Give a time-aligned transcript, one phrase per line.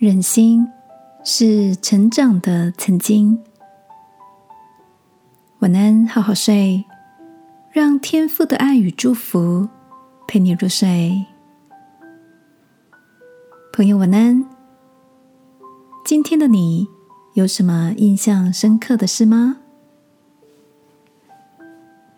[0.00, 0.66] 忍心
[1.24, 3.38] 是成长的曾经。
[5.58, 6.82] 晚安，好好睡，
[7.70, 9.68] 让天父的爱与祝福
[10.26, 11.26] 陪你入睡。
[13.74, 14.42] 朋友，晚安。
[16.06, 16.88] 今天的你
[17.34, 19.58] 有什么印象深刻的事吗？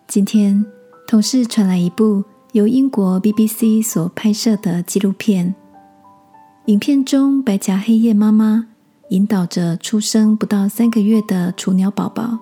[0.07, 0.65] 今天
[1.05, 2.23] 同事传来一部
[2.53, 5.53] 由英国 BBC 所拍摄的纪录片。
[6.67, 8.67] 影片中，白颊黑夜妈妈
[9.09, 12.39] 引导着出生不到三个月的雏鸟宝宝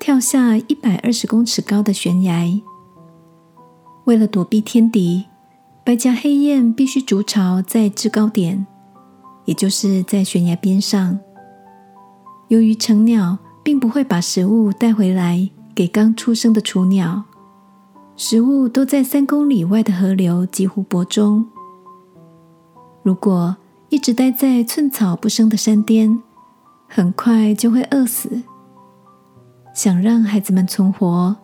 [0.00, 2.48] 跳下一百二十公尺高的悬崖。
[4.06, 5.26] 为了躲避天敌，
[5.84, 8.66] 白颊黑雁必须筑巢在制高点，
[9.44, 11.18] 也就是在悬崖边上。
[12.48, 17.22] 由于成鸟并不会把食物带回来给刚出生的雏鸟，
[18.16, 21.46] 食物都在三公里外的河流及湖泊中。
[23.06, 23.56] 如果
[23.88, 26.20] 一直待在寸草不生的山巅，
[26.88, 28.42] 很快就会饿死。
[29.72, 31.36] 想让孩子们存活，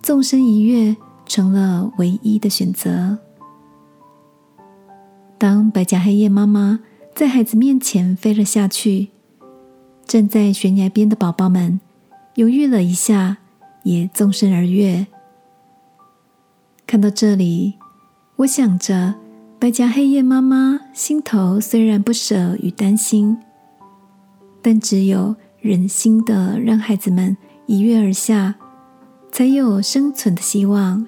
[0.00, 3.18] 纵身一跃成了唯一的选择。
[5.36, 6.78] 当白颊黑夜妈妈
[7.12, 9.08] 在孩子面前飞了下去，
[10.06, 11.80] 站在悬崖边的宝宝们
[12.36, 13.38] 犹豫了一下，
[13.82, 15.08] 也纵身而跃。
[16.86, 17.74] 看到这里，
[18.36, 19.16] 我想着。
[19.60, 23.36] 白颊黑夜妈妈心头虽然不舍与担心，
[24.62, 28.54] 但只有忍心的让孩子们一跃而下，
[29.30, 31.06] 才有生存的希望。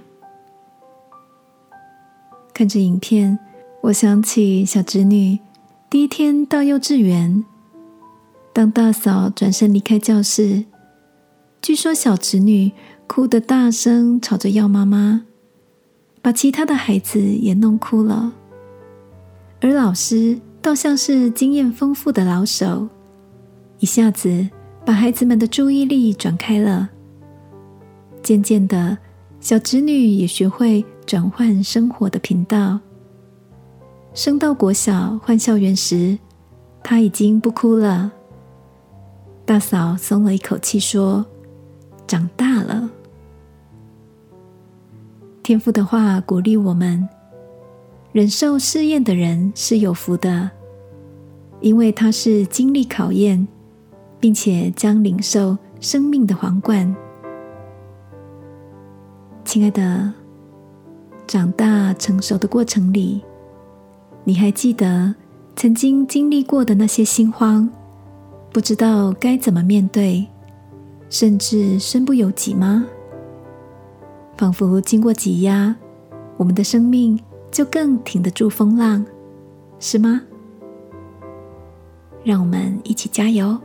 [2.52, 3.38] 看着影片，
[3.84, 5.38] 我想起小侄女
[5.88, 7.42] 第一天到幼稚园，
[8.52, 10.66] 当大嫂转身离开教室，
[11.62, 12.72] 据说小侄女
[13.06, 15.22] 哭得大声，吵着要妈妈，
[16.20, 18.34] 把其他的孩子也弄哭了。
[19.62, 22.88] 而老师倒像是经验丰富的老手，
[23.78, 24.48] 一下子
[24.84, 26.90] 把孩子们的注意力转开了。
[28.24, 28.98] 渐渐的，
[29.38, 32.80] 小侄女也学会转换生活的频道。
[34.14, 36.18] 升到国小换校园时，
[36.82, 38.10] 她已经不哭了。
[39.44, 41.24] 大嫂松了一口气说
[42.08, 42.90] ：“长大了。”
[45.44, 47.08] 天父的话鼓励我们。
[48.12, 50.50] 忍受试验的人是有福的，
[51.62, 53.48] 因为他是经历考验，
[54.20, 56.94] 并且将领受生命的皇冠。
[59.46, 60.12] 亲爱的，
[61.26, 63.22] 长大成熟的过程里，
[64.24, 65.14] 你还记得
[65.56, 67.66] 曾经经历过的那些心慌，
[68.52, 70.26] 不知道该怎么面对，
[71.08, 72.84] 甚至身不由己吗？
[74.36, 75.74] 仿佛经过挤压，
[76.36, 77.18] 我们的生命。
[77.52, 79.04] 就更挺得住风浪，
[79.78, 80.22] 是吗？
[82.24, 83.56] 让我们一起加油，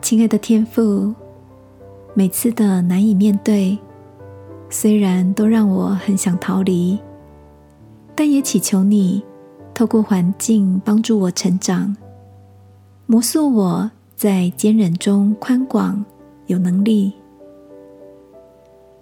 [0.00, 1.14] 亲爱的天父。
[2.14, 3.78] 每次的难以面对，
[4.68, 6.98] 虽然都让我很想逃离，
[8.16, 9.22] 但也祈求你
[9.72, 11.94] 透过环境帮助我成长，
[13.06, 16.04] 磨塑我在坚忍中宽广
[16.46, 17.12] 有能力。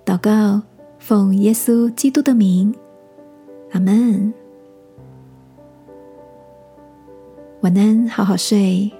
[0.05, 0.61] 祷告。
[1.09, 2.75] 奉耶稣基督的名，
[3.71, 4.31] 阿门。
[7.63, 8.93] 晚安，好好睡。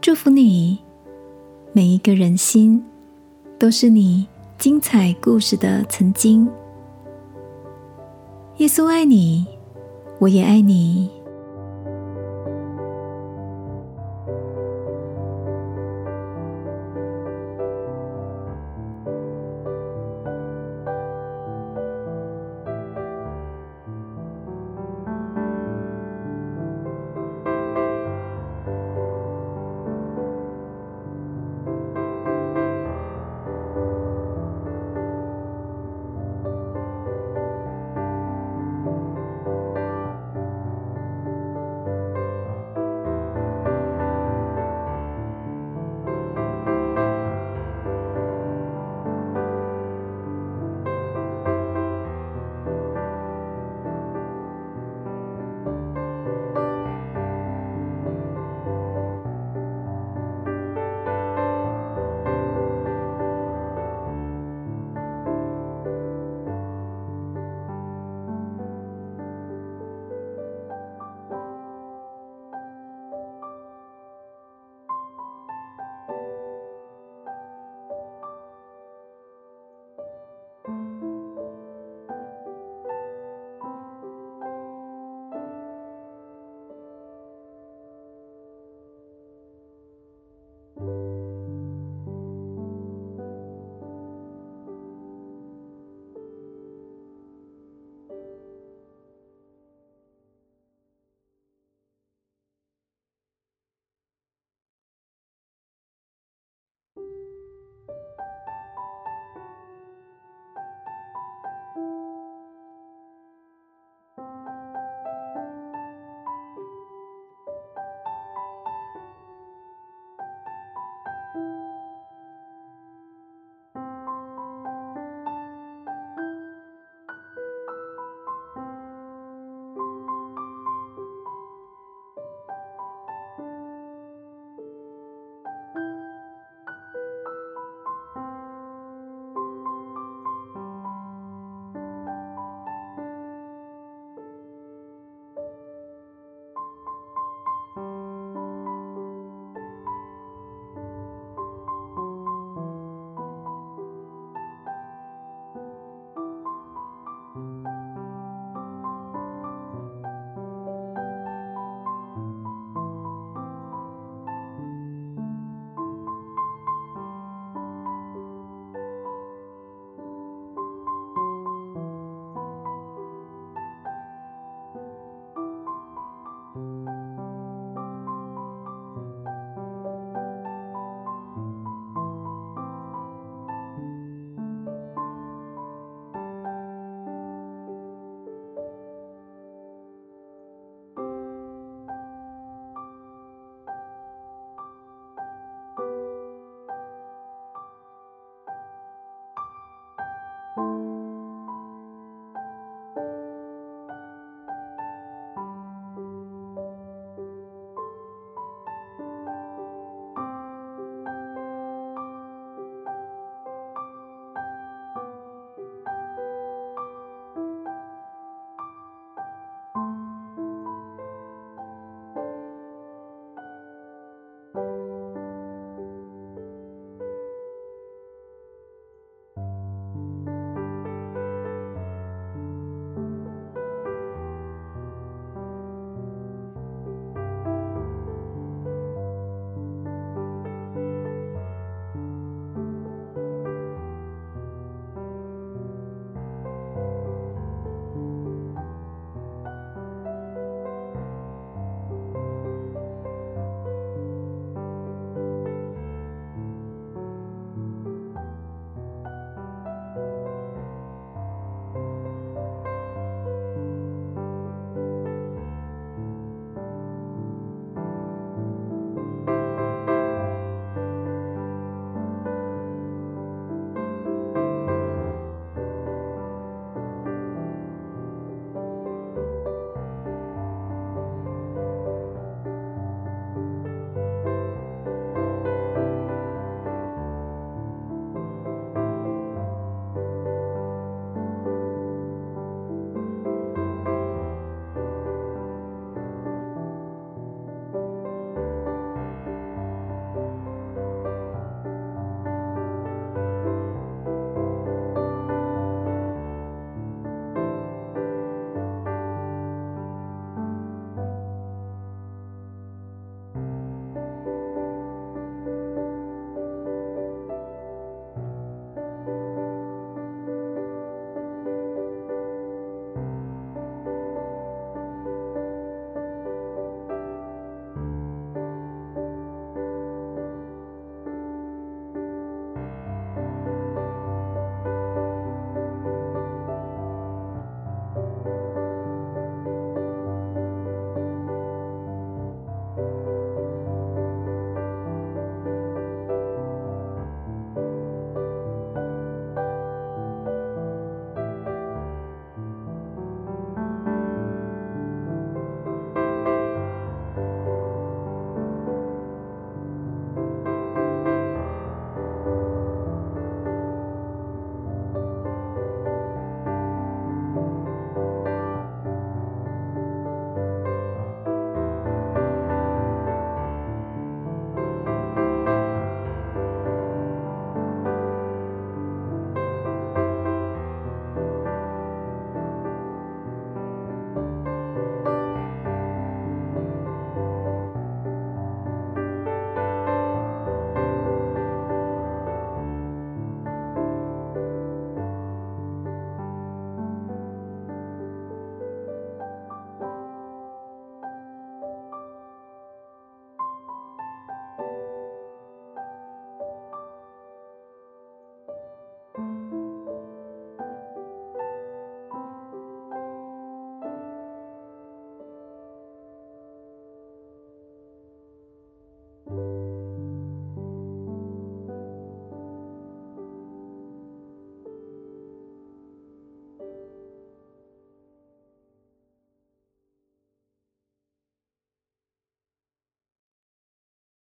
[0.00, 0.78] 祝福你，
[1.74, 2.82] 每一个人心
[3.58, 6.48] 都是你精彩故事的曾经。
[8.56, 9.46] 耶稣爱你，
[10.18, 11.15] 我也爱你。